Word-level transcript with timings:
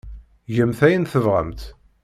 Gemt 0.55 0.79
ayen 0.87 1.05
tebɣamt. 1.11 1.61